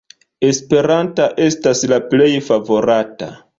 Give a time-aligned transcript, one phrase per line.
[0.47, 3.33] Esperanta estas la plej favorata.